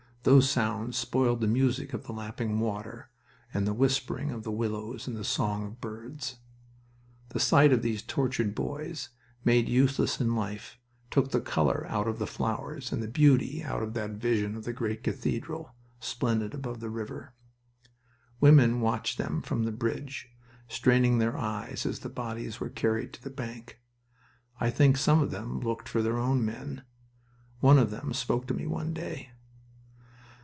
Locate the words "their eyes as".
21.17-22.01